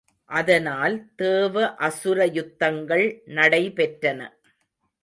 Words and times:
அதனால் 0.29 0.95
தேவ 1.15 1.55
அசுர 1.79 2.25
யுத்தங்கள் 2.33 3.05
நடைபெற்றன. 3.35 4.19